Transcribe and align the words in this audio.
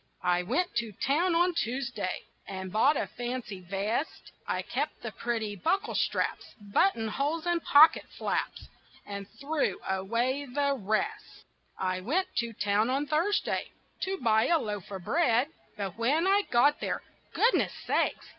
I 0.23 0.41
went 0.41 0.73
to 0.77 0.93
town 0.93 1.35
on 1.35 1.53
Tuesday 1.53 2.23
And 2.47 2.71
bought 2.71 2.97
a 2.97 3.05
fancy 3.05 3.59
vest. 3.59 4.31
I 4.47 4.63
kept 4.63 5.03
the 5.03 5.11
pretty 5.11 5.55
bucklestraps, 5.55 6.55
Buttonholes 6.73 7.45
and 7.45 7.61
pocketflaps, 7.63 8.67
And 9.05 9.27
threw 9.39 9.77
away 9.87 10.45
the 10.45 10.73
rest. 10.75 11.45
I 11.77 12.01
went 12.01 12.29
to 12.37 12.51
town 12.51 12.89
on 12.89 13.05
Thursday 13.05 13.67
To 13.99 14.17
buy 14.17 14.47
a 14.47 14.57
loaf 14.57 14.89
of 14.89 15.03
bread, 15.03 15.49
But 15.77 15.99
when 15.99 16.25
I 16.25 16.45
got 16.49 16.79
there, 16.81 17.03
goodness 17.35 17.73
sakes! 17.85 18.25